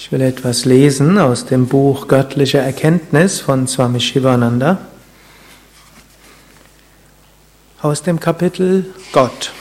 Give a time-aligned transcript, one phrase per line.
[0.00, 4.78] Ich will etwas lesen aus dem Buch Göttliche Erkenntnis von Swami Shivananda.
[7.82, 9.52] Aus dem Kapitel Gott.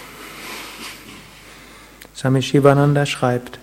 [2.15, 3.57] Swami Shivananda schreibt,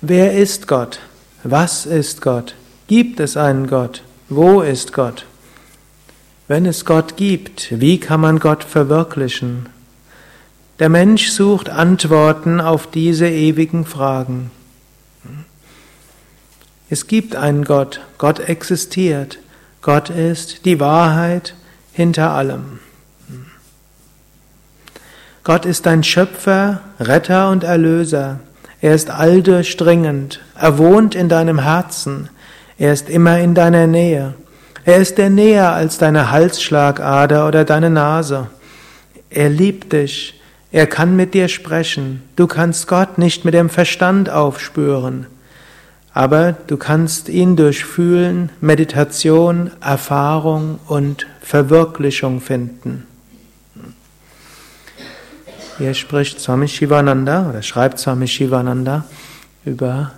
[0.00, 0.98] Wer ist Gott?
[1.44, 2.56] Was ist Gott?
[2.88, 4.02] Gibt es einen Gott?
[4.28, 5.26] Wo ist Gott?
[6.48, 9.68] Wenn es Gott gibt, wie kann man Gott verwirklichen?
[10.80, 14.50] Der Mensch sucht Antworten auf diese ewigen Fragen.
[16.92, 19.38] Es gibt einen Gott, Gott existiert,
[19.80, 21.54] Gott ist die Wahrheit
[21.92, 22.80] hinter allem.
[25.44, 28.40] Gott ist dein Schöpfer, Retter und Erlöser.
[28.80, 32.28] Er ist alldurchdringend, er wohnt in deinem Herzen,
[32.76, 34.34] er ist immer in deiner Nähe.
[34.84, 38.48] Er ist dir näher als deine Halsschlagader oder deine Nase.
[39.28, 40.40] Er liebt dich,
[40.72, 42.24] er kann mit dir sprechen.
[42.34, 45.26] Du kannst Gott nicht mit dem Verstand aufspüren
[46.12, 53.06] aber du kannst ihn durch Fühlen, Meditation, Erfahrung und Verwirklichung finden.
[55.78, 59.06] Hier spricht Swami Shivananda oder schreibt Swami Shivananda
[59.64, 60.12] über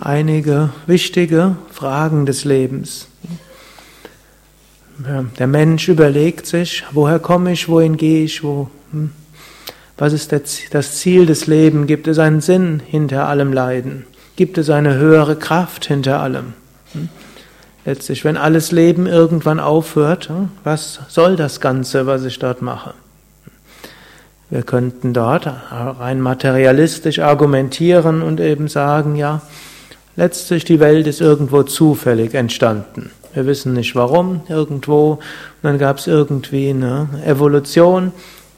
[0.00, 3.08] einige wichtige Fragen des Lebens.
[5.38, 9.10] Der Mensch überlegt sich, woher komme ich, wohin gehe ich, wo, hm?
[9.98, 14.06] was ist das Ziel des Lebens, gibt es einen Sinn hinter allem Leiden?
[14.36, 16.54] Gibt es eine höhere Kraft hinter allem?
[16.92, 17.08] Hm?
[17.84, 22.94] Letztlich, wenn alles Leben irgendwann aufhört, hm, was soll das Ganze, was ich dort mache?
[24.50, 29.40] Wir könnten dort rein materialistisch argumentieren und eben sagen, ja,
[30.14, 33.10] letztlich die Welt ist irgendwo zufällig entstanden.
[33.32, 35.12] Wir wissen nicht warum, irgendwo.
[35.12, 35.20] Und
[35.62, 38.12] dann gab es irgendwie eine Evolution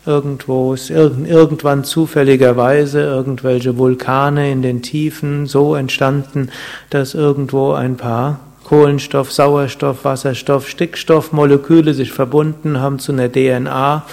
[0.07, 6.51] Irgendwo ist irgendwann zufälligerweise irgendwelche Vulkane in den Tiefen so entstanden,
[6.91, 14.05] dass irgendwo ein paar Kohlenstoff, Sauerstoff, Wasserstoff, Stickstoffmoleküle sich verbunden haben zu einer DNA.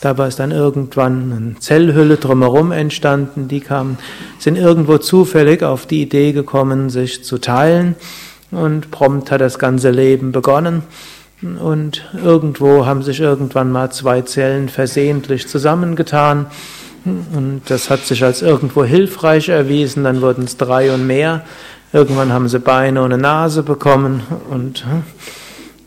[0.00, 3.48] Dabei ist dann irgendwann eine Zellhülle drumherum entstanden.
[3.48, 3.98] Die kamen,
[4.38, 7.96] sind irgendwo zufällig auf die Idee gekommen, sich zu teilen.
[8.50, 10.82] Und prompt hat das ganze Leben begonnen.
[11.44, 16.46] Und irgendwo haben sich irgendwann mal zwei Zellen versehentlich zusammengetan.
[17.04, 20.04] Und das hat sich als irgendwo hilfreich erwiesen.
[20.04, 21.42] Dann wurden es drei und mehr.
[21.92, 24.84] Irgendwann haben sie Beine und eine Nase bekommen und,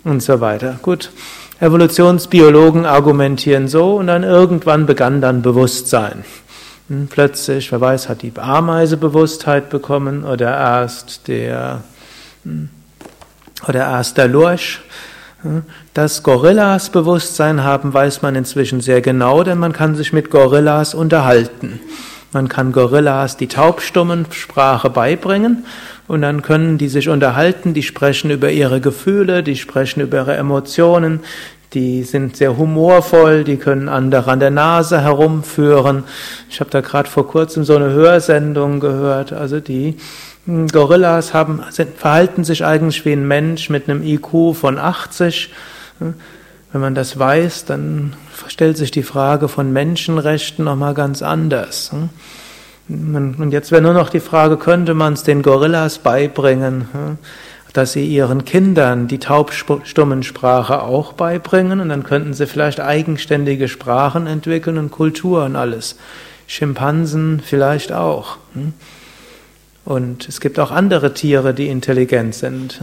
[0.04, 0.80] und so weiter.
[0.82, 1.12] Gut.
[1.60, 6.24] Evolutionsbiologen argumentieren so und dann irgendwann begann dann Bewusstsein.
[6.88, 11.82] Hm, plötzlich, wer weiß, hat die Ameise Bewusstheit bekommen oder erst der,
[12.44, 12.70] hm,
[13.68, 14.80] oder erst der Lurch.
[15.94, 20.94] Dass Gorillas Bewusstsein haben, weiß man inzwischen sehr genau, denn man kann sich mit Gorillas
[20.94, 21.80] unterhalten.
[22.34, 25.66] Man kann Gorillas die Taubstummensprache beibringen
[26.08, 30.36] und dann können die sich unterhalten, die sprechen über ihre Gefühle, die sprechen über ihre
[30.36, 31.22] Emotionen,
[31.74, 36.06] die sind sehr humorvoll, die können andere an der Nase herumführen.
[36.50, 39.98] Ich habe da gerade vor kurzem so eine Hörsendung gehört, also die
[40.72, 45.52] Gorillas haben, sind, verhalten sich eigentlich wie ein Mensch mit einem IQ von 80.
[46.00, 48.14] Wenn man das weiß, dann
[48.48, 51.92] stellt sich die Frage von Menschenrechten nochmal ganz anders.
[52.88, 57.18] Und jetzt wäre nur noch die Frage, könnte man es den Gorillas beibringen,
[57.78, 64.26] dass sie ihren Kindern die Taubstummensprache auch beibringen und dann könnten sie vielleicht eigenständige Sprachen
[64.26, 65.96] entwickeln und Kultur und alles.
[66.48, 68.38] Schimpansen vielleicht auch.
[69.86, 72.82] Und es gibt auch andere Tiere, die intelligent sind.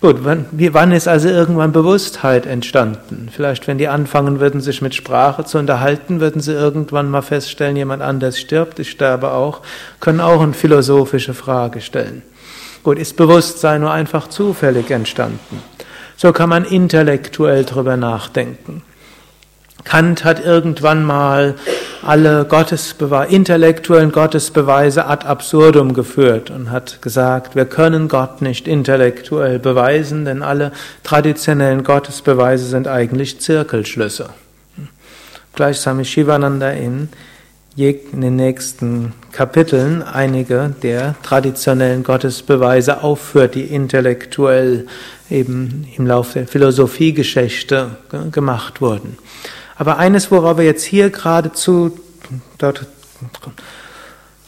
[0.00, 3.28] Gut, wann, wann ist also irgendwann Bewusstheit entstanden?
[3.30, 7.76] Vielleicht, wenn die anfangen würden, sich mit Sprache zu unterhalten, würden sie irgendwann mal feststellen,
[7.76, 9.60] jemand anders stirbt, ich sterbe auch,
[10.00, 12.22] können auch eine philosophische Frage stellen.
[12.82, 15.62] Gut, ist Bewusstsein nur einfach zufällig entstanden?
[16.16, 18.82] So kann man intellektuell drüber nachdenken.
[19.84, 21.56] Kant hat irgendwann mal
[22.02, 29.58] alle Gottesbeweise, intellektuellen Gottesbeweise ad absurdum geführt und hat gesagt, wir können Gott nicht intellektuell
[29.58, 30.72] beweisen, denn alle
[31.02, 34.30] traditionellen Gottesbeweise sind eigentlich Zirkelschlüsse.
[35.54, 37.08] Gleichsam ist Shivananda in,
[37.76, 44.86] in den nächsten Kapiteln einige der traditionellen Gottesbeweise aufführt, die intellektuell
[45.30, 47.96] eben im Laufe der Philosophiegeschichte
[48.30, 49.16] gemacht wurden.
[49.76, 51.98] Aber eines, worauf er jetzt hier geradezu
[52.58, 52.86] dort,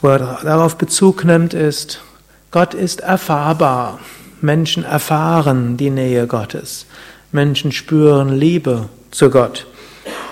[0.02, 2.02] wo er darauf Bezug nimmt, ist,
[2.50, 4.00] Gott ist erfahrbar.
[4.42, 6.84] Menschen erfahren die Nähe Gottes.
[7.32, 9.66] Menschen spüren Liebe zu Gott.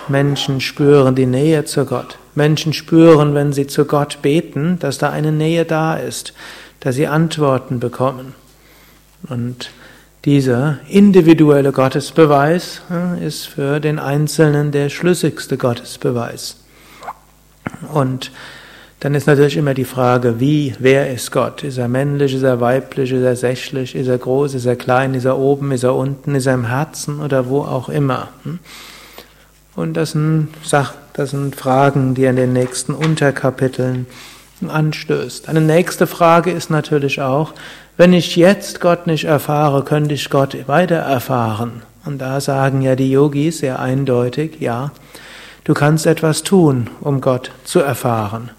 [0.09, 2.19] Menschen spüren die Nähe zu Gott.
[2.35, 6.33] Menschen spüren, wenn sie zu Gott beten, dass da eine Nähe da ist.
[6.83, 8.35] dass sie Antworten bekommen.
[9.29, 9.71] Und
[10.25, 12.83] dieser individuelle Gottesbeweis
[13.25, 16.57] ist für den Einzelnen der schlüssigste Gottesbeweis.
[17.93, 18.33] Und
[18.99, 21.63] dann ist natürlich immer die Frage, wie, wer ist Gott?
[21.63, 25.15] Ist er männlich, ist er weiblich, ist er sächlich, ist er groß, ist er klein,
[25.15, 28.29] ist er oben, ist er unten, ist er im Herzen oder wo auch immer?
[28.43, 28.59] Hm?
[29.77, 30.49] Und das sind,
[31.15, 34.07] das sind Fragen, die er in den nächsten Unterkapiteln
[34.67, 35.49] anstößt.
[35.49, 37.53] Eine nächste Frage ist natürlich auch,
[37.97, 41.83] wenn ich jetzt Gott nicht erfahre, könnte ich Gott weiter erfahren?
[42.05, 44.91] Und da sagen ja die Yogis sehr eindeutig, ja,
[45.65, 48.51] du kannst etwas tun, um Gott zu erfahren.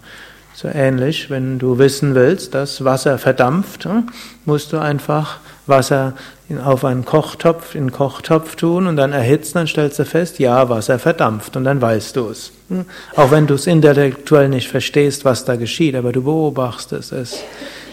[0.54, 4.08] So ähnlich, wenn du wissen willst, dass Wasser verdampft, hm,
[4.44, 6.14] musst du einfach Wasser
[6.62, 10.68] auf einen Kochtopf, in einen Kochtopf tun und dann erhitzen, dann stellst du fest, ja,
[10.68, 12.52] Wasser verdampft und dann weißt du es.
[12.68, 12.84] Hm.
[13.16, 17.38] Auch wenn du es intellektuell nicht verstehst, was da geschieht, aber du beobachtest es.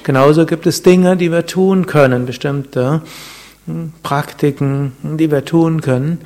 [0.04, 3.02] Genauso gibt es Dinge, die wir tun können, bestimmte
[3.68, 6.20] hm, Praktiken, die wir tun können.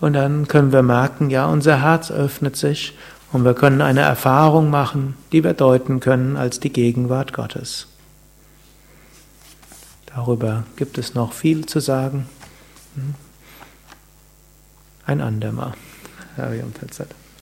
[0.00, 2.96] Und dann können wir merken, ja, unser Herz öffnet sich
[3.32, 7.88] und wir können eine Erfahrung machen, die wir deuten können als die Gegenwart Gottes.
[10.16, 12.26] Darüber gibt es noch viel zu sagen.
[12.94, 13.14] Hm?
[15.04, 15.74] Ein andermal.
[16.38, 17.08] Hariam Tatsat.